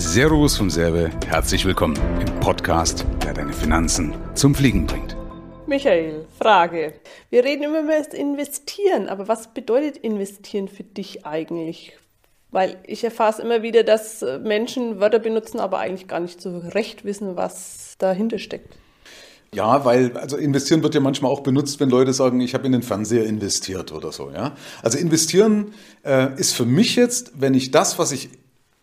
Servus 0.00 0.56
vom 0.56 0.70
Serbe, 0.70 1.10
herzlich 1.26 1.64
willkommen 1.64 1.98
im 2.20 2.38
Podcast, 2.38 3.04
der 3.24 3.34
deine 3.34 3.52
Finanzen 3.52 4.14
zum 4.36 4.54
Fliegen 4.54 4.86
bringt. 4.86 5.16
Michael, 5.66 6.24
Frage. 6.38 6.94
Wir 7.30 7.44
reden 7.44 7.64
immer 7.64 7.80
über 7.80 7.98
das 7.98 8.14
Investieren, 8.14 9.08
aber 9.08 9.26
was 9.26 9.52
bedeutet 9.52 9.96
Investieren 9.96 10.68
für 10.68 10.84
dich 10.84 11.26
eigentlich? 11.26 11.98
Weil 12.52 12.76
ich 12.86 13.02
erfahre 13.02 13.32
es 13.32 13.38
immer 13.40 13.62
wieder, 13.62 13.82
dass 13.82 14.24
Menschen 14.44 15.00
Wörter 15.00 15.18
benutzen, 15.18 15.58
aber 15.58 15.80
eigentlich 15.80 16.06
gar 16.06 16.20
nicht 16.20 16.40
so 16.40 16.58
recht 16.58 17.04
wissen, 17.04 17.36
was 17.36 17.96
dahinter 17.98 18.38
steckt. 18.38 18.76
Ja, 19.52 19.84
weil 19.84 20.16
also 20.16 20.36
investieren 20.36 20.84
wird 20.84 20.94
ja 20.94 21.00
manchmal 21.00 21.32
auch 21.32 21.40
benutzt, 21.40 21.80
wenn 21.80 21.90
Leute 21.90 22.12
sagen, 22.12 22.40
ich 22.40 22.54
habe 22.54 22.66
in 22.66 22.72
den 22.72 22.82
Fernseher 22.82 23.26
investiert 23.26 23.90
oder 23.90 24.12
so. 24.12 24.30
Ja, 24.30 24.54
also 24.80 24.96
investieren 24.96 25.74
äh, 26.04 26.38
ist 26.38 26.54
für 26.54 26.66
mich 26.66 26.94
jetzt, 26.94 27.32
wenn 27.34 27.54
ich 27.54 27.72
das, 27.72 27.98
was 27.98 28.12
ich 28.12 28.28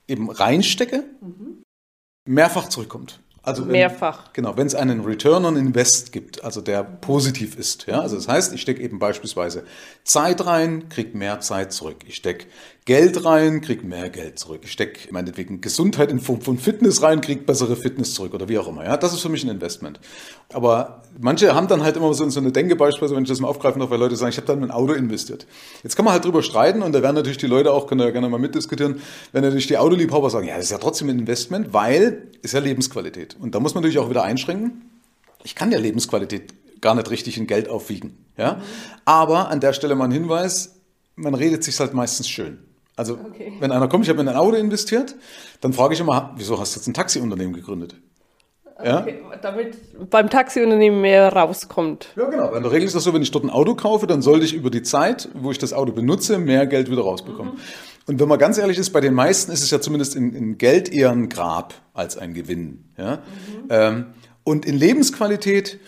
eben 0.08 0.30
reinstecke, 0.30 1.04
mhm. 1.22 1.64
mehrfach 2.28 2.70
zurückkommt. 2.70 3.20
Also 3.46 3.64
wenn, 3.66 3.74
mehrfach. 3.74 4.34
Genau, 4.34 4.58
wenn 4.58 4.66
es 4.66 4.74
einen 4.74 5.02
Return 5.02 5.46
on 5.46 5.56
Invest 5.56 6.12
gibt, 6.12 6.44
also 6.44 6.62
der 6.62 6.84
positiv 6.84 7.56
ist. 7.58 7.86
Ja, 7.86 8.02
also 8.02 8.16
das 8.16 8.28
heißt, 8.28 8.54
ich 8.54 8.62
stecke 8.62 8.82
eben 8.82 8.98
beispielsweise 8.98 9.66
Zeit 10.04 10.44
rein, 10.46 10.90
kriege 10.90 11.16
mehr 11.16 11.42
Zeit 11.42 11.72
zurück. 11.72 11.98
Ich 12.08 12.16
stecke 12.16 12.48
Geld 12.86 13.26
rein, 13.26 13.62
krieg 13.62 13.84
mehr 13.84 14.12
Geld 14.12 14.38
zurück. 14.38 14.62
Ich 14.64 14.72
stecke 14.72 15.12
meinetwegen 15.12 15.60
Gesundheit 15.60 16.12
in 16.12 16.20
Form 16.20 16.42
von 16.42 16.60
Fitness 16.60 17.02
rein, 17.02 17.20
krieg 17.20 17.48
bessere 17.48 17.76
Fitness 17.76 18.14
zurück 18.14 18.36
oder 18.36 18.48
wie 18.48 18.60
auch 18.60 18.68
immer. 18.68 18.86
Ja, 18.86 18.96
das 18.96 19.12
ist 19.12 19.22
für 19.22 19.30
mich 19.30 19.44
ein 19.44 19.50
Investment. 19.50 20.00
Aber 20.54 21.02
manche 21.20 21.56
haben 21.56 21.68
dann 21.68 21.84
halt 21.84 21.98
immer 21.98 22.14
so, 22.14 22.30
so 22.30 22.40
eine 22.40 22.52
Denke, 22.52 22.76
beispielsweise, 22.76 23.16
wenn 23.16 23.24
ich 23.24 23.30
das 23.30 23.40
mal 23.40 23.48
aufgreifen 23.48 23.80
darf, 23.80 23.90
weil 23.90 23.98
Leute 23.98 24.16
sagen, 24.16 24.30
ich 24.30 24.38
habe 24.38 24.46
dann 24.46 24.60
in 24.60 24.66
ein 24.66 24.72
Auto 24.72 24.94
investiert. 24.94 25.48
Jetzt 25.82 25.96
kann 25.96 26.06
man 26.06 26.14
halt 26.14 26.26
drüber 26.26 26.44
streiten 26.44 26.84
und 26.84 26.94
da 26.94 27.02
werden 27.02 27.16
natürlich 27.16 27.40
die 27.40 27.48
Leute 27.48 27.74
auch, 27.74 27.88
können 27.88 28.02
ja 28.02 28.12
gerne 28.12 28.30
mal 28.30 28.38
mitdiskutieren, 28.38 29.02
wenn 29.32 29.42
natürlich 29.42 29.66
die 29.66 29.80
Autoliebhaber 29.80 30.30
sagen, 30.30 30.48
ja, 30.48 30.56
das 30.56 30.66
ist 30.66 30.72
ja 30.72 30.78
trotzdem 30.78 31.10
ein 31.10 31.18
Investment, 31.18 31.74
weil 31.74 32.28
ist 32.44 32.54
ja 32.54 32.60
Lebensqualität. 32.60 33.36
Und 33.40 33.56
da 33.56 33.60
muss 33.60 33.74
man 33.74 33.82
natürlich 33.82 33.98
auch 33.98 34.12
wieder 34.12 34.22
einschränken. 34.22 34.92
Ich 35.44 35.56
kann 35.56 35.72
ja 35.72 35.80
Lebensqualität 35.80 36.54
gar 36.82 36.94
nicht 36.94 37.10
richtig 37.10 37.36
in 37.40 37.48
Geld 37.48 37.68
aufwiegen. 37.68 38.16
Ja? 38.38 38.62
Aber 39.06 39.50
an 39.50 39.60
der 39.60 39.74
Stelle 39.74 39.96
mal 39.96 40.06
ein 40.06 40.12
Hinweis, 40.12 40.76
man 41.16 41.34
redet 41.34 41.64
sich 41.64 41.80
halt 41.80 41.96
meistens 41.96 42.30
schön. 42.30 42.60
Also, 42.96 43.16
okay. 43.16 43.54
wenn 43.60 43.72
einer 43.72 43.88
kommt, 43.88 44.06
ich 44.06 44.10
habe 44.10 44.22
in 44.22 44.28
ein 44.28 44.36
Auto 44.36 44.56
investiert, 44.56 45.16
dann 45.62 45.74
frage 45.74 45.94
ich 45.94 46.00
immer, 46.00 46.34
wieso 46.38 46.60
hast 46.60 46.76
du 46.76 46.80
jetzt 46.80 46.88
ein 46.88 46.94
Taxiunternehmen 46.94 47.54
gegründet? 47.54 47.96
Ja? 48.84 49.02
Okay, 49.02 49.22
damit 49.42 50.10
beim 50.10 50.30
Taxiunternehmen 50.30 51.02
mehr 51.02 51.32
rauskommt. 51.32 52.10
Ja, 52.16 52.26
genau. 52.30 52.54
In 52.54 52.64
der 52.64 52.72
Regel 52.72 52.88
ist 52.88 52.96
das 52.96 53.04
so, 53.04 53.14
wenn 53.14 53.22
ich 53.22 53.32
dort 53.32 53.46
ein 53.46 53.50
Auto 53.50 53.76
kaufe, 53.76 54.06
dann 54.06 54.22
sollte 54.22 54.46
ich 54.46 54.54
über 54.54 54.70
die 54.70 54.84
Zeit, 54.84 55.30
wo 55.34 55.52
ich 55.52 55.58
das 55.58 55.72
Auto 55.72 55.94
benutze, 55.94 56.38
mehr 56.40 56.68
Geld 56.68 56.92
wieder 56.92 57.02
rausbekommen. 57.02 57.54
Mhm. 57.54 57.60
Und 58.08 58.20
wenn 58.20 58.28
man 58.28 58.38
ganz 58.38 58.58
ehrlich 58.58 58.78
ist, 58.78 58.92
bei 58.92 59.02
den 59.02 59.14
meisten 59.14 59.52
ist 59.52 59.64
es 59.64 59.72
ja 59.72 59.80
zumindest 59.80 60.16
in, 60.16 60.34
in 60.34 60.58
Geld 60.58 60.92
eher 60.92 61.12
ein 61.12 61.30
Grab 61.30 61.74
als 61.94 62.18
ein 62.18 62.34
Gewinn. 62.34 62.86
Ja? 62.98 63.16
Mhm. 63.16 63.68
Ähm, 63.70 64.06
und 64.44 64.66
in 64.66 64.76
Lebensqualität 64.76 65.80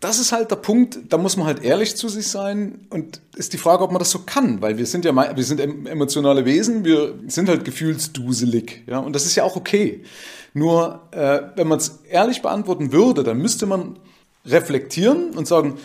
das 0.00 0.18
ist 0.20 0.32
halt 0.32 0.50
der 0.50 0.56
Punkt, 0.56 0.98
da 1.08 1.16
muss 1.16 1.36
man 1.36 1.46
halt 1.46 1.62
ehrlich 1.62 1.96
zu 1.96 2.08
sich 2.08 2.28
sein 2.28 2.86
und 2.90 3.20
ist 3.34 3.54
die 3.54 3.58
Frage, 3.58 3.82
ob 3.82 3.92
man 3.92 3.98
das 3.98 4.10
so 4.10 4.20
kann, 4.20 4.60
weil 4.60 4.76
wir 4.76 4.86
sind 4.86 5.04
ja 5.04 5.14
wir 5.14 5.44
sind 5.44 5.58
emotionale 5.60 6.44
Wesen, 6.44 6.84
wir 6.84 7.14
sind 7.28 7.48
halt 7.48 7.64
gefühlsduselig, 7.64 8.84
ja, 8.86 8.98
und 8.98 9.14
das 9.14 9.24
ist 9.24 9.36
ja 9.36 9.44
auch 9.44 9.56
okay. 9.56 10.04
Nur 10.52 11.08
äh, 11.12 11.40
wenn 11.56 11.68
man 11.68 11.78
es 11.78 12.00
ehrlich 12.08 12.42
beantworten 12.42 12.92
würde, 12.92 13.24
dann 13.24 13.38
müsste 13.38 13.66
man 13.66 13.98
reflektieren 14.44 15.30
und 15.36 15.46
sagen, 15.46 15.78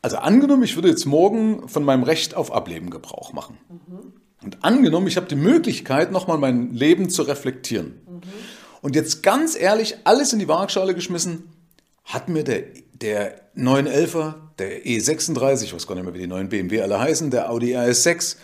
also 0.00 0.18
angenommen, 0.18 0.62
ich 0.62 0.76
würde 0.76 0.88
jetzt 0.88 1.04
morgen 1.04 1.68
von 1.68 1.84
meinem 1.84 2.04
Recht 2.04 2.36
auf 2.36 2.52
Ableben 2.52 2.90
Gebrauch 2.90 3.32
machen. 3.32 3.58
Mhm. 3.68 4.12
Und 4.44 4.64
angenommen, 4.64 5.08
ich 5.08 5.16
habe 5.16 5.26
die 5.26 5.34
Möglichkeit, 5.34 6.12
nochmal 6.12 6.38
mein 6.38 6.72
Leben 6.72 7.10
zu 7.10 7.22
reflektieren. 7.22 8.00
Mhm. 8.08 8.20
Und 8.82 8.94
jetzt 8.94 9.24
ganz 9.24 9.58
ehrlich 9.58 9.96
alles 10.04 10.32
in 10.32 10.38
die 10.38 10.46
Waagschale 10.46 10.94
geschmissen, 10.94 11.50
hat 12.04 12.28
mir 12.28 12.44
der 12.44 12.64
der 13.02 13.52
911er, 13.56 14.34
der 14.58 14.84
E36, 14.84 15.64
ich 15.64 15.74
weiß 15.74 15.86
gar 15.86 15.94
nicht 15.94 16.04
mehr, 16.04 16.14
wie 16.14 16.20
die 16.20 16.26
neuen 16.26 16.48
BMW 16.48 16.82
alle 16.82 16.98
heißen, 16.98 17.30
der 17.30 17.50
Audi 17.50 17.76
RS6, 17.76 18.36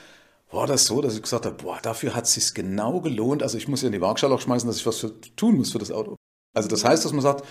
war 0.51 0.67
das 0.67 0.85
so, 0.85 1.01
dass 1.01 1.15
ich 1.15 1.23
gesagt 1.23 1.47
habe, 1.47 1.57
boah, 1.63 1.79
dafür 1.81 2.15
hat 2.15 2.25
es 2.25 2.35
sich 2.35 2.53
genau 2.53 3.01
gelohnt. 3.01 3.43
Also 3.43 3.57
ich 3.57 3.69
muss 3.69 3.83
ja 3.83 3.87
in 3.87 3.93
die 3.93 4.01
Waagschale 4.01 4.35
auch 4.35 4.41
schmeißen, 4.41 4.67
dass 4.67 4.77
ich 4.77 4.87
was 4.87 4.99
für, 4.99 5.19
tun 5.37 5.57
muss 5.57 5.73
für 5.73 5.79
das 5.79 5.91
Auto. 5.91 6.17
Also 6.55 6.69
das 6.69 6.85
heißt, 6.85 7.05
dass 7.05 7.13
man 7.13 7.23
sagt, 7.23 7.47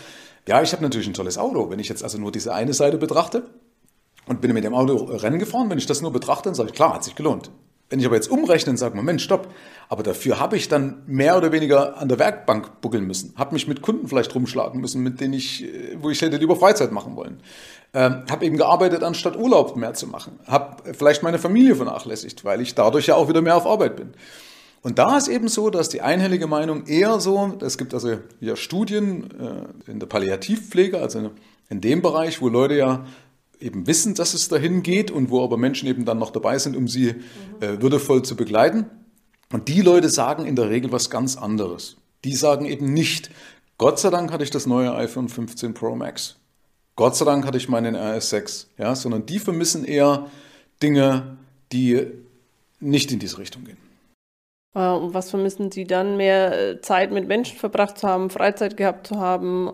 ja, 0.48 0.62
ich 0.62 0.72
habe 0.72 0.84
natürlich 0.84 1.08
ein 1.08 1.14
tolles 1.14 1.38
Auto. 1.38 1.70
Wenn 1.70 1.80
ich 1.80 1.90
jetzt 1.90 2.04
also 2.04 2.20
nur 2.20 2.32
diese 2.32 2.54
eine 2.54 2.74
Seite 2.74 2.98
betrachte 2.98 3.50
und 4.28 4.42
bin 4.42 4.54
mit 4.54 4.64
dem 4.64 4.76
Auto 4.76 4.96
Rennen 5.06 5.40
gefahren, 5.40 5.70
wenn 5.70 5.80
ich 5.80 5.88
das 5.88 6.02
nur 6.02 6.14
betrachte, 6.14 6.50
dann 6.50 6.56
sage 6.56 6.70
ich, 6.70 6.76
klar, 6.76 6.94
hat 6.94 7.04
sich 7.04 7.16
gelohnt. 7.16 7.50
Wenn 7.92 8.00
ich 8.00 8.06
aber 8.06 8.16
jetzt 8.16 8.32
umrechne 8.32 8.72
und 8.72 8.78
sage, 8.78 8.96
Moment, 8.96 9.22
stopp, 9.22 9.50
aber 9.90 10.02
dafür 10.02 10.40
habe 10.40 10.56
ich 10.56 10.70
dann 10.70 11.04
mehr 11.08 11.36
oder 11.38 11.52
weniger 11.52 11.98
an 11.98 12.08
der 12.08 12.20
Werkbank 12.20 12.80
buckeln 12.80 13.06
müssen, 13.06 13.34
habe 13.36 13.54
mich 13.54 13.68
mit 13.68 13.82
Kunden 13.82 14.08
vielleicht 14.08 14.34
rumschlagen 14.34 14.80
müssen, 14.80 15.04
mit 15.04 15.20
denen 15.20 15.34
ich, 15.34 15.66
äh, 15.66 15.98
wo 16.00 16.10
ich 16.10 16.22
hätte 16.22 16.38
lieber 16.38 16.56
Freizeit 16.56 16.94
machen 16.94 17.18
wollen. 17.18 17.42
Ähm, 17.94 18.24
habe 18.32 18.46
eben 18.46 18.56
gearbeitet, 18.56 19.04
anstatt 19.04 19.36
Urlaub 19.36 19.76
mehr 19.76 19.94
zu 19.94 20.08
machen. 20.08 20.40
Habe 20.48 20.94
vielleicht 20.94 21.22
meine 21.22 21.38
Familie 21.38 21.76
vernachlässigt, 21.76 22.46
weil 22.46 22.62
ich 22.62 22.76
dadurch 22.76 23.08
ja 23.08 23.16
auch 23.16 23.28
wieder 23.28 23.42
mehr 23.42 23.58
auf 23.58 23.68
Arbeit 23.68 23.98
bin. 23.98 24.14
Und 24.82 24.98
da 24.98 25.18
ist 25.18 25.28
eben 25.28 25.50
so, 25.50 25.70
dass 25.70 25.90
die 25.90 26.00
einhellige 26.00 26.48
Meinung 26.48 26.86
eher 26.86 27.20
so, 27.20 27.58
es 27.60 27.78
gibt 27.78 27.94
also 27.94 28.20
ja 28.40 28.56
Studien 28.56 29.30
äh, 29.88 29.92
in 29.92 30.00
der 30.00 30.08
Palliativpflege, 30.08 30.98
also 30.98 31.32
in 31.70 31.82
dem 31.82 32.02
Bereich, 32.02 32.42
wo 32.42 32.48
Leute 32.48 32.76
ja 32.76 33.06
eben 33.62 33.88
wissen, 33.88 34.16
dass 34.16 34.34
es 34.34 34.48
dahin 34.48 34.84
geht 34.84 35.12
und 35.12 35.30
wo 35.30 35.44
aber 35.44 35.58
Menschen 35.58 35.88
eben 35.88 36.06
dann 36.06 36.20
noch 36.20 36.32
dabei 36.32 36.58
sind, 36.58 36.76
um 36.76 36.88
sie 36.88 37.10
äh, 37.60 37.82
würdevoll 37.82 38.24
zu 38.24 38.36
begleiten. 38.36 38.86
Und 39.52 39.68
die 39.68 39.82
Leute 39.82 40.10
sagen 40.10 40.46
in 40.46 40.56
der 40.56 40.70
Regel 40.70 40.92
was 40.92 41.10
ganz 41.10 41.38
anderes. 41.38 41.98
Die 42.24 42.36
sagen 42.36 42.66
eben 42.66 42.94
nicht, 42.94 43.32
Gott 43.78 44.00
sei 44.00 44.10
Dank 44.10 44.32
hatte 44.32 44.44
ich 44.44 44.52
das 44.52 44.66
neue 44.66 44.94
iPhone 44.96 45.28
15 45.28 45.74
Pro 45.74 45.96
Max. 45.96 46.38
Gott 46.96 47.16
sei 47.16 47.26
Dank 47.26 47.46
hatte 47.46 47.58
ich 47.58 47.68
meinen 47.68 47.96
RS6. 47.96 48.68
Ja, 48.78 48.96
sondern 48.96 49.26
die 49.26 49.40
vermissen 49.40 49.86
eher 49.86 50.28
Dinge, 50.82 51.38
die 51.72 52.08
nicht 52.80 53.12
in 53.12 53.20
diese 53.20 53.38
Richtung 53.38 53.64
gehen. 53.64 53.78
Äh, 54.76 54.88
und 54.88 55.14
was 55.14 55.30
vermissen 55.30 55.72
Sie 55.72 55.86
dann? 55.86 56.18
Mehr 56.18 56.58
äh, 56.58 56.82
Zeit 56.82 57.12
mit 57.12 57.28
Menschen 57.28 57.58
verbracht 57.58 57.98
zu 57.98 58.08
haben, 58.08 58.30
Freizeit 58.30 58.78
gehabt 58.78 59.08
zu 59.08 59.18
haben? 59.20 59.70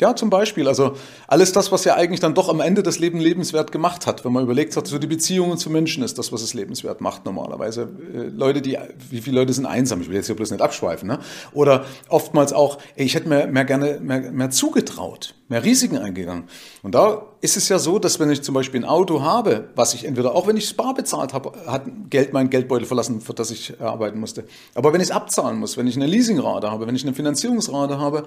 Äh 0.00 0.04
ja, 0.04 0.16
zum 0.16 0.30
Beispiel. 0.30 0.66
Also 0.66 0.96
alles 1.26 1.52
das, 1.52 1.70
was 1.72 1.84
ja 1.84 1.94
eigentlich 1.94 2.20
dann 2.20 2.34
doch 2.34 2.48
am 2.48 2.60
Ende 2.60 2.82
das 2.82 2.98
Leben 2.98 3.20
lebenswert 3.20 3.70
gemacht 3.72 4.06
hat. 4.06 4.24
Wenn 4.24 4.32
man 4.32 4.42
überlegt 4.42 4.76
hat, 4.76 4.86
so 4.86 4.98
die 4.98 5.06
Beziehungen 5.06 5.58
zu 5.58 5.70
Menschen 5.70 6.02
ist 6.02 6.18
das, 6.18 6.32
was 6.32 6.42
es 6.42 6.54
lebenswert 6.54 7.00
macht 7.00 7.24
normalerweise. 7.24 7.88
Äh, 8.14 8.28
Leute, 8.28 8.62
die, 8.62 8.78
wie 9.10 9.20
viele 9.20 9.40
Leute 9.40 9.52
sind 9.52 9.66
einsam? 9.66 10.00
Ich 10.00 10.08
will 10.08 10.16
jetzt 10.16 10.26
hier 10.26 10.36
bloß 10.36 10.50
nicht 10.50 10.62
abschweifen. 10.62 11.08
Ne? 11.08 11.18
Oder 11.52 11.84
oftmals 12.08 12.52
auch, 12.52 12.78
ey, 12.96 13.04
ich 13.04 13.14
hätte 13.14 13.28
mir 13.28 13.46
mehr 13.46 13.64
gerne 13.64 14.00
mehr, 14.00 14.32
mehr 14.32 14.50
zugetraut, 14.50 15.34
mehr 15.48 15.64
Risiken 15.64 15.98
eingegangen. 15.98 16.44
Und 16.82 16.94
da 16.94 17.22
ist 17.40 17.56
es 17.56 17.68
ja 17.68 17.78
so, 17.78 17.98
dass 17.98 18.18
wenn 18.20 18.30
ich 18.30 18.42
zum 18.42 18.54
Beispiel 18.54 18.80
ein 18.80 18.88
Auto 18.88 19.22
habe, 19.22 19.68
was 19.74 19.94
ich 19.94 20.04
entweder, 20.04 20.34
auch 20.34 20.46
wenn 20.46 20.56
ich 20.56 20.64
es 20.64 20.74
bar 20.74 20.94
bezahlt 20.94 21.32
habe, 21.32 21.52
hat 21.66 21.82
Geld 22.10 22.32
mein 22.32 22.50
Geldbeutel 22.50 22.86
verlassen, 22.86 23.20
für 23.20 23.34
das 23.34 23.50
ich 23.50 23.80
arbeiten 23.80 24.20
musste. 24.20 24.44
Aber 24.74 24.92
wenn 24.92 25.00
ich 25.00 25.08
es 25.08 25.10
abzahlen 25.10 25.58
muss, 25.58 25.76
wenn 25.76 25.86
ich 25.86 25.96
eine 25.96 26.06
Leasingrate 26.06 26.70
habe, 26.70 26.86
wenn 26.86 26.96
ich 26.96 27.02
eine 27.02 27.14
Finanzierungsrate 27.14 27.98
habe, 27.98 28.24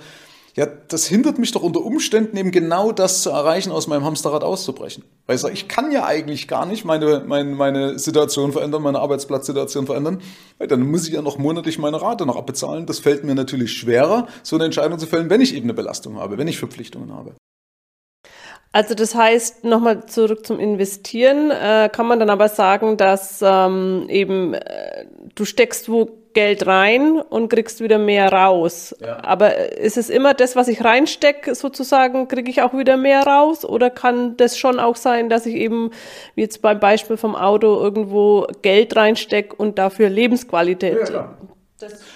ja, 0.56 0.68
das 0.68 1.08
hindert 1.08 1.40
mich 1.40 1.52
doch 1.52 1.64
unter 1.64 1.84
Umständen 1.84 2.38
eben 2.38 2.52
genau 2.52 2.92
das 2.92 3.24
zu 3.24 3.32
erreichen, 3.32 3.72
aus 3.72 3.88
meinem 3.88 4.04
Hamsterrad 4.04 4.44
auszubrechen. 4.44 5.04
Weil 5.26 5.36
ich 5.36 5.42
sage, 5.42 5.54
ich 5.56 5.68
kann 5.68 5.92
ja 5.92 6.06
eigentlich 6.06 6.48
gar 6.48 6.68
nicht 6.68 6.86
meine, 6.86 7.24
meine, 7.26 7.56
meine 7.56 7.98
Situation 7.98 8.52
verändern, 8.52 8.84
meine 8.84 9.00
Arbeitsplatzsituation 9.00 9.88
verändern, 9.88 10.22
weil 10.60 10.68
dann 10.68 10.82
muss 10.82 11.08
ich 11.08 11.14
ja 11.14 11.24
noch 11.24 11.40
monatlich 11.40 11.80
meine 11.80 12.00
Rate 12.00 12.28
noch 12.28 12.36
abbezahlen. 12.36 12.86
Das 12.86 13.00
fällt 13.00 13.24
mir 13.24 13.34
natürlich 13.34 13.74
schwerer, 13.74 14.28
so 14.44 14.56
eine 14.56 14.66
Entscheidung 14.66 15.00
zu 15.00 15.08
fällen, 15.08 15.32
wenn 15.32 15.42
ich 15.42 15.56
eben 15.56 15.66
eine 15.66 15.74
Belastung 15.74 16.18
habe, 16.18 16.38
wenn 16.38 16.48
ich 16.48 16.60
Verpflichtungen 16.60 17.12
habe. 17.12 17.36
Also 18.74 18.96
das 18.96 19.14
heißt, 19.14 19.64
nochmal 19.64 20.08
zurück 20.08 20.48
zum 20.48 20.60
Investieren, 20.60 21.52
äh, 21.52 21.90
kann 21.94 22.08
man 22.08 22.20
dann 22.20 22.32
aber 22.32 22.50
sagen, 22.50 22.98
dass 22.98 23.40
ähm, 23.44 24.06
eben 24.10 24.56
äh, 24.56 25.06
du 25.36 25.46
steckst 25.46 25.90
wo 25.90 26.10
Geld 26.34 26.66
rein 26.66 27.20
und 27.20 27.50
kriegst 27.50 27.82
wieder 27.82 28.00
mehr 28.00 28.34
raus. 28.34 28.96
Ja. 29.00 29.24
Aber 29.24 29.56
ist 29.78 29.98
es 29.98 30.10
immer 30.10 30.34
das, 30.34 30.56
was 30.56 30.68
ich 30.68 30.84
reinstecke, 30.84 31.54
sozusagen, 31.54 32.28
kriege 32.28 32.50
ich 32.50 32.64
auch 32.64 32.74
wieder 32.74 32.98
mehr 32.98 33.22
raus? 33.22 33.64
Oder 33.64 33.92
kann 33.92 34.38
das 34.38 34.58
schon 34.58 34.80
auch 34.80 34.96
sein, 34.96 35.30
dass 35.30 35.46
ich 35.46 35.54
eben, 35.54 35.92
wie 36.34 36.42
jetzt 36.42 36.64
beim 36.64 36.80
Beispiel 36.80 37.18
vom 37.18 37.36
Auto, 37.36 37.80
irgendwo 37.80 38.48
Geld 38.64 38.96
reinstecke 38.96 39.56
und 39.56 39.78
dafür 39.78 40.10
Lebensqualität 40.10 41.10
ja, 41.10 41.38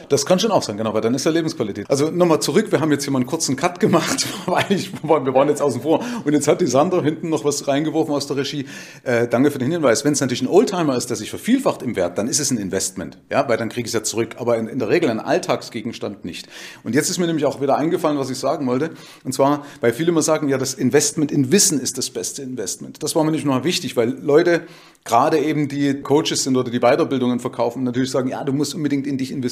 das, 0.09 0.25
kann 0.25 0.39
schon 0.39 0.51
auch 0.51 0.61
sein, 0.61 0.77
genau, 0.77 0.93
weil 0.93 1.01
dann 1.01 1.15
ist 1.15 1.25
ja 1.25 1.31
Lebensqualität. 1.31 1.89
Also 1.89 2.11
nochmal 2.11 2.39
zurück, 2.41 2.71
wir 2.71 2.79
haben 2.79 2.91
jetzt 2.91 3.03
hier 3.03 3.11
mal 3.11 3.19
einen 3.19 3.27
kurzen 3.27 3.55
Cut 3.55 3.79
gemacht, 3.79 4.27
weil 4.45 4.65
ich, 4.69 4.91
wir 5.03 5.09
waren 5.09 5.49
jetzt 5.49 5.61
außen 5.61 5.81
vor. 5.81 6.03
Und 6.23 6.33
jetzt 6.33 6.47
hat 6.47 6.61
die 6.61 6.67
Sandra 6.67 7.01
hinten 7.01 7.29
noch 7.29 7.43
was 7.43 7.67
reingeworfen 7.67 8.13
aus 8.13 8.27
der 8.27 8.37
Regie. 8.37 8.65
Äh, 9.03 9.27
danke 9.27 9.49
für 9.49 9.57
den 9.57 9.71
Hinweis. 9.71 10.05
Wenn 10.05 10.13
es 10.13 10.21
natürlich 10.21 10.43
ein 10.43 10.47
Oldtimer 10.47 10.95
ist, 10.95 11.09
der 11.09 11.17
sich 11.17 11.31
vervielfacht 11.31 11.81
im 11.81 11.95
Wert, 11.95 12.17
dann 12.19 12.27
ist 12.27 12.39
es 12.39 12.51
ein 12.51 12.57
Investment, 12.57 13.17
ja, 13.31 13.49
weil 13.49 13.57
dann 13.57 13.69
kriege 13.69 13.87
ich 13.87 13.89
es 13.89 13.93
ja 13.93 14.03
zurück. 14.03 14.35
Aber 14.37 14.57
in, 14.57 14.67
in, 14.67 14.77
der 14.77 14.89
Regel 14.89 15.09
ein 15.09 15.19
Alltagsgegenstand 15.19 16.23
nicht. 16.23 16.47
Und 16.83 16.93
jetzt 16.93 17.09
ist 17.09 17.17
mir 17.17 17.25
nämlich 17.25 17.45
auch 17.45 17.59
wieder 17.59 17.77
eingefallen, 17.77 18.19
was 18.19 18.29
ich 18.29 18.37
sagen 18.37 18.67
wollte. 18.67 18.91
Und 19.23 19.33
zwar, 19.33 19.65
weil 19.81 19.91
viele 19.91 20.09
immer 20.09 20.21
sagen, 20.21 20.49
ja, 20.49 20.59
das 20.59 20.75
Investment 20.75 21.31
in 21.31 21.51
Wissen 21.51 21.79
ist 21.79 21.97
das 21.97 22.11
beste 22.11 22.43
Investment. 22.43 23.01
Das 23.01 23.15
war 23.15 23.23
mir 23.23 23.31
nicht 23.31 23.45
nur 23.45 23.63
wichtig, 23.63 23.97
weil 23.97 24.09
Leute, 24.09 24.61
gerade 25.03 25.39
eben 25.39 25.67
die 25.67 26.01
Coaches 26.01 26.43
sind 26.43 26.55
oder 26.55 26.69
die 26.69 26.79
Weiterbildungen 26.79 27.39
verkaufen, 27.39 27.83
natürlich 27.83 28.11
sagen, 28.11 28.29
ja, 28.29 28.43
du 28.43 28.53
musst 28.53 28.75
unbedingt 28.75 29.07
in 29.07 29.17
dich 29.17 29.31
investieren. 29.31 29.46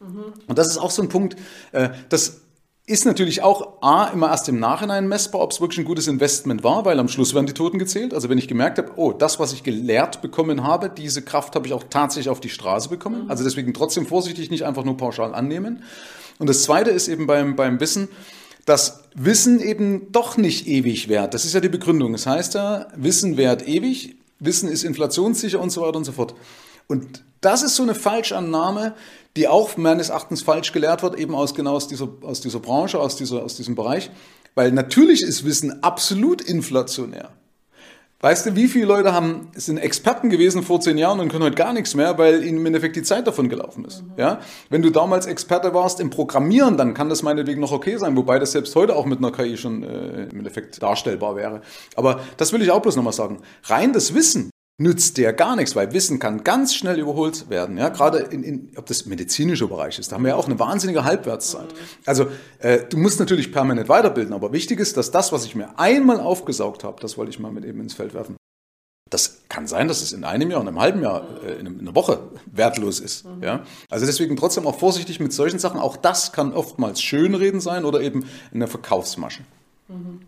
Mhm. 0.00 0.32
Und 0.46 0.58
das 0.58 0.68
ist 0.68 0.78
auch 0.78 0.90
so 0.90 1.02
ein 1.02 1.08
Punkt, 1.08 1.36
äh, 1.72 1.90
das 2.08 2.42
ist 2.86 3.06
natürlich 3.06 3.42
auch 3.42 3.82
A, 3.82 4.08
immer 4.08 4.28
erst 4.28 4.48
im 4.50 4.60
Nachhinein 4.60 5.08
messbar, 5.08 5.40
ob 5.40 5.52
es 5.52 5.60
wirklich 5.60 5.78
ein 5.78 5.86
gutes 5.86 6.06
Investment 6.06 6.62
war, 6.62 6.84
weil 6.84 6.98
am 6.98 7.08
Schluss 7.08 7.34
werden 7.34 7.46
die 7.46 7.54
Toten 7.54 7.78
gezählt. 7.78 8.12
Also 8.12 8.28
wenn 8.28 8.36
ich 8.36 8.46
gemerkt 8.46 8.76
habe, 8.76 8.92
oh, 8.96 9.12
das, 9.12 9.40
was 9.40 9.54
ich 9.54 9.62
gelehrt 9.62 10.20
bekommen 10.20 10.64
habe, 10.64 10.90
diese 10.90 11.22
Kraft 11.22 11.54
habe 11.54 11.66
ich 11.66 11.72
auch 11.72 11.84
tatsächlich 11.88 12.28
auf 12.28 12.40
die 12.40 12.50
Straße 12.50 12.90
bekommen. 12.90 13.30
Also 13.30 13.42
deswegen 13.42 13.72
trotzdem 13.72 14.06
vorsichtig, 14.06 14.50
nicht 14.50 14.66
einfach 14.66 14.84
nur 14.84 14.98
pauschal 14.98 15.34
annehmen. 15.34 15.82
Und 16.38 16.48
das 16.48 16.62
Zweite 16.62 16.90
ist 16.90 17.08
eben 17.08 17.26
beim, 17.26 17.56
beim 17.56 17.80
Wissen, 17.80 18.08
dass 18.66 19.04
Wissen 19.14 19.60
eben 19.60 20.12
doch 20.12 20.36
nicht 20.36 20.66
ewig 20.66 21.08
wert. 21.08 21.32
Das 21.32 21.46
ist 21.46 21.54
ja 21.54 21.60
die 21.60 21.70
Begründung. 21.70 22.12
Das 22.12 22.26
heißt 22.26 22.52
ja, 22.52 22.88
Wissen 22.96 23.38
wert 23.38 23.66
ewig, 23.66 24.16
Wissen 24.40 24.68
ist 24.68 24.84
inflationssicher 24.84 25.60
und 25.60 25.70
so 25.70 25.80
weiter 25.80 25.96
und 25.96 26.04
so 26.04 26.12
fort. 26.12 26.34
Und 26.86 27.24
das 27.44 27.62
ist 27.62 27.76
so 27.76 27.82
eine 27.82 27.94
Falschannahme, 27.94 28.94
die 29.36 29.48
auch 29.48 29.76
meines 29.76 30.10
Erachtens 30.10 30.42
falsch 30.42 30.72
gelehrt 30.72 31.02
wird, 31.02 31.18
eben 31.18 31.34
aus 31.34 31.54
genau 31.54 31.74
aus 31.74 31.88
dieser, 31.88 32.08
aus 32.22 32.40
dieser 32.40 32.60
Branche, 32.60 32.98
aus, 32.98 33.16
dieser, 33.16 33.42
aus 33.42 33.56
diesem 33.56 33.74
Bereich. 33.74 34.10
Weil 34.54 34.72
natürlich 34.72 35.22
ist 35.22 35.44
Wissen 35.44 35.82
absolut 35.82 36.40
inflationär. 36.40 37.30
Weißt 38.20 38.46
du, 38.46 38.56
wie 38.56 38.68
viele 38.68 38.86
Leute 38.86 39.12
haben, 39.12 39.50
sind 39.54 39.76
Experten 39.76 40.30
gewesen 40.30 40.62
vor 40.62 40.80
zehn 40.80 40.96
Jahren 40.96 41.20
und 41.20 41.28
können 41.28 41.44
heute 41.44 41.56
gar 41.56 41.74
nichts 41.74 41.94
mehr, 41.94 42.16
weil 42.16 42.42
ihnen 42.42 42.56
im 42.56 42.64
Endeffekt 42.64 42.96
die 42.96 43.02
Zeit 43.02 43.26
davon 43.26 43.50
gelaufen 43.50 43.84
ist. 43.84 44.02
Mhm. 44.02 44.12
Ja? 44.16 44.40
Wenn 44.70 44.80
du 44.80 44.88
damals 44.88 45.26
Experte 45.26 45.74
warst 45.74 46.00
im 46.00 46.08
Programmieren, 46.08 46.78
dann 46.78 46.94
kann 46.94 47.10
das 47.10 47.22
meinetwegen 47.22 47.60
noch 47.60 47.72
okay 47.72 47.98
sein, 47.98 48.16
wobei 48.16 48.38
das 48.38 48.52
selbst 48.52 48.74
heute 48.76 48.96
auch 48.96 49.04
mit 49.04 49.18
einer 49.18 49.30
KI 49.30 49.58
schon 49.58 49.82
äh, 49.82 50.24
im 50.30 50.38
Endeffekt 50.38 50.82
darstellbar 50.82 51.36
wäre. 51.36 51.60
Aber 51.96 52.20
das 52.38 52.54
will 52.54 52.62
ich 52.62 52.70
auch 52.70 52.80
bloß 52.80 52.96
nochmal 52.96 53.12
sagen. 53.12 53.42
Rein 53.64 53.92
das 53.92 54.14
Wissen 54.14 54.48
nützt 54.78 55.18
der 55.18 55.32
gar 55.32 55.54
nichts, 55.54 55.76
weil 55.76 55.92
Wissen 55.92 56.18
kann 56.18 56.42
ganz 56.42 56.74
schnell 56.74 56.98
überholt 56.98 57.48
werden. 57.48 57.78
Ja, 57.78 57.90
gerade 57.90 58.18
in, 58.18 58.42
in 58.42 58.72
ob 58.76 58.86
das 58.86 59.06
medizinischer 59.06 59.68
Bereich 59.68 59.98
ist, 59.98 60.10
da 60.10 60.16
haben 60.16 60.24
wir 60.24 60.30
ja 60.30 60.36
auch 60.36 60.46
eine 60.46 60.58
wahnsinnige 60.58 61.04
Halbwertszeit. 61.04 61.68
Also 62.06 62.26
äh, 62.58 62.80
du 62.88 62.96
musst 62.96 63.20
natürlich 63.20 63.52
permanent 63.52 63.88
weiterbilden, 63.88 64.34
aber 64.34 64.52
wichtig 64.52 64.80
ist, 64.80 64.96
dass 64.96 65.12
das, 65.12 65.32
was 65.32 65.44
ich 65.44 65.54
mir 65.54 65.78
einmal 65.78 66.18
aufgesaugt 66.18 66.82
habe, 66.82 67.00
das 67.00 67.16
wollte 67.16 67.30
ich 67.30 67.38
mal 67.38 67.52
mit 67.52 67.64
eben 67.64 67.80
ins 67.80 67.94
Feld 67.94 68.14
werfen. 68.14 68.36
Das 69.10 69.42
kann 69.48 69.68
sein, 69.68 69.86
dass 69.86 70.02
es 70.02 70.12
in 70.12 70.24
einem 70.24 70.50
Jahr, 70.50 70.60
in 70.60 70.66
einem 70.66 70.80
halben 70.80 71.02
Jahr, 71.02 71.24
äh, 71.44 71.60
in 71.60 71.78
einer 71.78 71.94
Woche 71.94 72.30
wertlos 72.46 72.98
ist. 72.98 73.26
Mhm. 73.26 73.44
Ja? 73.44 73.64
Also 73.90 74.06
deswegen 74.06 74.34
trotzdem 74.36 74.66
auch 74.66 74.76
vorsichtig 74.76 75.20
mit 75.20 75.32
solchen 75.32 75.60
Sachen. 75.60 75.78
Auch 75.78 75.96
das 75.96 76.32
kann 76.32 76.52
oftmals 76.52 77.00
Schönreden 77.00 77.60
sein 77.60 77.84
oder 77.84 78.00
eben 78.00 78.26
eine 78.52 78.66
Verkaufsmasche. 78.66 79.42
Mhm. 79.86 80.22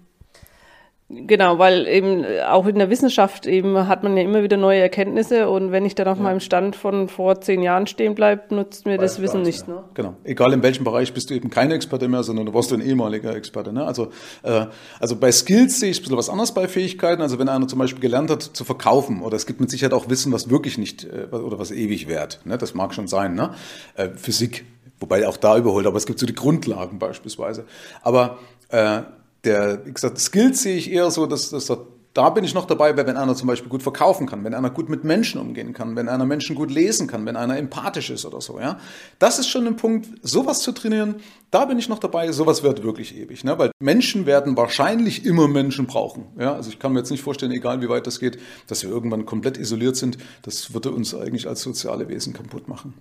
Genau, 1.08 1.60
weil 1.60 1.86
eben 1.86 2.24
auch 2.48 2.66
in 2.66 2.80
der 2.80 2.90
Wissenschaft 2.90 3.46
eben 3.46 3.86
hat 3.86 4.02
man 4.02 4.16
ja 4.16 4.24
immer 4.24 4.42
wieder 4.42 4.56
neue 4.56 4.80
Erkenntnisse 4.80 5.48
und 5.48 5.70
wenn 5.70 5.84
ich 5.84 5.94
dann 5.94 6.08
auf 6.08 6.16
ja. 6.16 6.24
meinem 6.24 6.40
Stand 6.40 6.74
von 6.74 7.08
vor 7.08 7.40
zehn 7.40 7.62
Jahren 7.62 7.86
stehen 7.86 8.16
bleibe, 8.16 8.52
nutzt 8.52 8.86
mir 8.86 8.98
Weiß 8.98 9.12
das 9.12 9.22
Wissen 9.22 9.42
nicht. 9.42 9.68
Ne? 9.68 9.84
Genau, 9.94 10.16
egal 10.24 10.52
in 10.52 10.64
welchem 10.64 10.82
Bereich 10.82 11.14
bist 11.14 11.30
du 11.30 11.34
eben 11.34 11.48
keine 11.48 11.74
Experte 11.74 12.08
mehr, 12.08 12.24
sondern 12.24 12.46
du 12.46 12.54
warst 12.54 12.72
ein 12.72 12.80
ehemaliger 12.80 13.36
Experte. 13.36 13.72
Ne? 13.72 13.84
Also, 13.84 14.08
äh, 14.42 14.66
also 14.98 15.14
bei 15.14 15.30
Skills 15.30 15.78
sehe 15.78 15.90
ich 15.90 16.00
ein 16.00 16.02
bisschen 16.02 16.16
was 16.16 16.28
anderes 16.28 16.52
bei 16.52 16.66
Fähigkeiten. 16.66 17.22
Also 17.22 17.38
wenn 17.38 17.48
einer 17.48 17.68
zum 17.68 17.78
Beispiel 17.78 18.00
gelernt 18.00 18.32
hat 18.32 18.42
zu 18.42 18.64
verkaufen 18.64 19.22
oder 19.22 19.36
es 19.36 19.46
gibt 19.46 19.60
mit 19.60 19.70
Sicherheit 19.70 19.92
auch 19.92 20.10
Wissen, 20.10 20.32
was 20.32 20.50
wirklich 20.50 20.76
nicht 20.76 21.04
äh, 21.04 21.32
oder 21.32 21.60
was 21.60 21.70
ewig 21.70 22.08
währt. 22.08 22.40
Ne? 22.44 22.58
Das 22.58 22.74
mag 22.74 22.92
schon 22.94 23.06
sein. 23.06 23.36
Ne? 23.36 23.50
Äh, 23.94 24.08
Physik, 24.16 24.64
wobei 24.98 25.28
auch 25.28 25.36
da 25.36 25.56
überholt, 25.56 25.86
aber 25.86 25.98
es 25.98 26.06
gibt 26.06 26.18
so 26.18 26.26
die 26.26 26.34
Grundlagen 26.34 26.98
beispielsweise. 26.98 27.64
Aber 28.02 28.38
äh, 28.70 29.02
der, 29.46 29.86
wie 29.86 29.92
gesagt, 29.92 30.18
Skills 30.18 30.62
sehe 30.62 30.76
ich 30.76 30.90
eher 30.90 31.10
so, 31.10 31.26
dass, 31.26 31.50
dass 31.50 31.70
da 32.16 32.30
bin 32.30 32.44
ich 32.44 32.54
noch 32.54 32.64
dabei, 32.64 32.96
wenn 32.96 33.14
einer 33.16 33.34
zum 33.34 33.46
Beispiel 33.46 33.68
gut 33.68 33.82
verkaufen 33.82 34.26
kann, 34.26 34.42
wenn 34.42 34.54
einer 34.54 34.70
gut 34.70 34.88
mit 34.88 35.04
Menschen 35.04 35.38
umgehen 35.38 35.74
kann, 35.74 35.96
wenn 35.96 36.08
einer 36.08 36.24
Menschen 36.24 36.56
gut 36.56 36.70
lesen 36.70 37.06
kann, 37.08 37.26
wenn 37.26 37.36
einer 37.36 37.58
empathisch 37.58 38.08
ist 38.08 38.24
oder 38.24 38.40
so, 38.40 38.58
ja. 38.58 38.78
Das 39.18 39.38
ist 39.38 39.48
schon 39.48 39.66
ein 39.66 39.76
Punkt, 39.76 40.08
sowas 40.22 40.60
zu 40.60 40.72
trainieren, 40.72 41.16
da 41.50 41.66
bin 41.66 41.78
ich 41.78 41.90
noch 41.90 41.98
dabei, 41.98 42.32
sowas 42.32 42.62
wird 42.62 42.82
wirklich 42.82 43.14
ewig, 43.14 43.44
ne? 43.44 43.58
weil 43.58 43.70
Menschen 43.80 44.24
werden 44.24 44.56
wahrscheinlich 44.56 45.26
immer 45.26 45.46
Menschen 45.46 45.86
brauchen, 45.86 46.28
ja. 46.38 46.54
Also 46.54 46.70
ich 46.70 46.78
kann 46.78 46.94
mir 46.94 47.00
jetzt 47.00 47.10
nicht 47.10 47.22
vorstellen, 47.22 47.52
egal 47.52 47.82
wie 47.82 47.88
weit 47.90 48.06
das 48.06 48.18
geht, 48.18 48.38
dass 48.66 48.82
wir 48.82 48.88
irgendwann 48.88 49.26
komplett 49.26 49.58
isoliert 49.58 49.96
sind, 49.96 50.16
das 50.40 50.72
würde 50.72 50.92
uns 50.92 51.14
eigentlich 51.14 51.46
als 51.46 51.60
soziale 51.60 52.08
Wesen 52.08 52.32
kaputt 52.32 52.66
machen. 52.66 52.94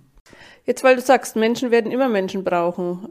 Jetzt, 0.66 0.84
weil 0.84 0.96
du 0.96 1.00
sagst, 1.00 1.36
Menschen 1.36 1.70
werden 1.70 1.90
immer 1.90 2.08
Menschen 2.08 2.44
brauchen 2.44 3.06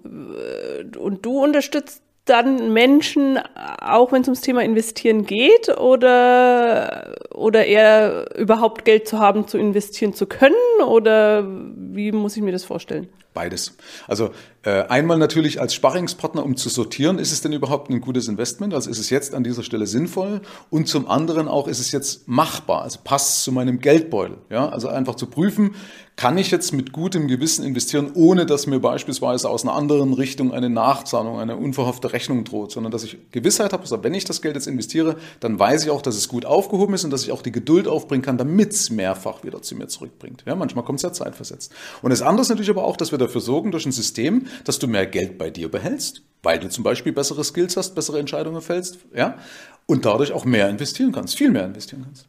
und 1.00 1.26
du 1.26 1.44
unterstützt 1.44 2.04
dann 2.26 2.74
Menschen, 2.74 3.40
auch 3.80 4.12
wenn 4.12 4.22
es 4.22 4.28
ums 4.28 4.42
Thema 4.42 4.64
Investieren 4.64 5.26
geht, 5.26 5.70
oder, 5.78 7.16
oder 7.34 7.66
eher 7.66 8.36
überhaupt 8.36 8.84
Geld 8.84 9.08
zu 9.08 9.20
haben, 9.20 9.48
zu 9.48 9.58
investieren 9.58 10.14
zu 10.14 10.26
können? 10.26 10.56
Oder 10.86 11.46
wie 11.48 12.12
muss 12.12 12.36
ich 12.36 12.44
mir 12.44 12.52
das 12.52 12.66
vorstellen? 12.66 13.10
Beides. 13.36 13.74
Also 14.08 14.32
äh, 14.64 14.84
einmal 14.88 15.20
natürlich 15.20 15.62
als 15.62 15.76
Sparringspartner, 15.76 16.44
um 16.44 16.56
zu 16.56 16.70
sortieren, 16.70 17.20
ist 17.20 17.32
es 17.32 17.42
denn 17.42 17.52
überhaupt 17.52 17.92
ein 17.92 18.02
gutes 18.02 18.28
Investment? 18.28 18.74
Also 18.74 18.90
ist 18.90 18.98
es 18.98 19.12
jetzt 19.12 19.36
an 19.36 19.44
dieser 19.44 19.62
Stelle 19.62 19.86
sinnvoll? 19.86 20.42
Und 20.72 20.88
zum 20.88 21.08
anderen 21.08 21.48
auch, 21.48 21.68
ist 21.68 21.80
es 21.80 21.92
jetzt 21.92 22.28
machbar? 22.28 22.82
Also 22.82 23.00
passt 23.04 23.38
es 23.38 23.44
zu 23.44 23.52
meinem 23.52 23.80
Geldbeutel? 23.80 24.38
Ja, 24.50 24.70
also 24.70 24.88
einfach 24.88 25.16
zu 25.16 25.28
prüfen, 25.28 25.76
kann 26.16 26.38
ich 26.38 26.50
jetzt 26.50 26.72
mit 26.72 26.94
gutem 26.94 27.28
Gewissen 27.28 27.66
investieren, 27.66 28.12
ohne 28.14 28.46
dass 28.46 28.68
mir 28.68 28.80
beispielsweise 28.80 29.50
aus 29.50 29.64
einer 29.64 29.76
anderen 29.76 30.14
Richtung 30.14 30.54
eine 30.54 30.70
Nachzahlung, 30.70 31.40
eine 31.40 31.58
unverhoffte 31.58 32.14
Rechnung 32.14 32.46
droht, 32.46 32.72
sondern 32.72 32.92
dass 32.92 33.04
ich 33.04 33.18
Gewissheit 33.32 33.74
habe, 33.74 33.84
also 33.84 34.02
wenn 34.02 34.14
ich 34.14 34.24
das 34.24 34.42
Geld 34.42 34.56
jetzt 34.56 34.68
investiere, 34.68 35.18
dann 35.42 35.60
weiß 35.60 35.84
ich 35.84 35.90
auch, 35.92 36.02
dass 36.02 36.16
es 36.16 36.30
gut 36.30 36.46
aufgehoben 36.46 36.94
ist 36.94 37.04
und 37.04 37.12
dass 37.12 37.24
ich 37.24 37.34
auch 37.34 37.42
die 37.42 37.52
Geduld 37.52 37.88
aufbringen 37.88 38.24
kann, 38.24 38.38
damit 38.38 38.72
es 38.72 38.90
mehrfach 38.90 39.44
wieder 39.44 39.62
zu 39.62 39.76
mir 39.76 39.88
zurückbringt. 39.88 40.44
Ja, 40.48 40.56
manchmal 40.56 40.86
kommt 40.86 41.00
es 41.00 41.04
ja 41.04 41.12
zeitversetzt. 41.12 41.74
Und 42.02 42.12
das 42.12 42.22
andere 42.22 42.44
ist 42.44 42.50
natürlich 42.50 42.70
aber 42.70 42.86
auch, 42.86 42.96
dass 42.96 43.12
wir 43.12 43.18
dafür 43.26 43.42
sorgen 43.42 43.72
durch 43.72 43.86
ein 43.86 43.92
System, 43.92 44.48
dass 44.64 44.80
du 44.80 44.88
mehr 44.88 45.06
Geld 45.06 45.38
bei 45.38 45.50
dir 45.50 45.70
behältst, 45.70 46.22
weil 46.44 46.60
du 46.60 46.70
zum 46.70 46.84
Beispiel 46.84 47.12
bessere 47.12 47.44
Skills 47.44 47.78
hast, 47.78 47.96
bessere 47.96 48.20
Entscheidungen 48.20 48.62
fällst, 48.62 49.00
ja, 49.14 49.38
und 49.86 50.06
dadurch 50.06 50.32
auch 50.32 50.46
mehr 50.46 50.70
investieren 50.70 51.12
kannst, 51.12 51.38
viel 51.38 51.52
mehr 51.52 51.66
investieren 51.66 52.04
kannst. 52.04 52.28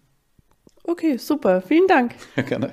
Okay, 0.85 1.17
super. 1.17 1.63
Vielen 1.63 1.87
Dank. 1.87 2.15
Ja, 2.37 2.43
gerne. 2.45 2.73